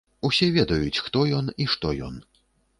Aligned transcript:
Усе 0.29 0.47
ведаюць, 0.55 1.01
хто 1.09 1.23
ён 1.43 1.53
і 1.65 1.71
што 1.77 1.95
ён. 2.11 2.21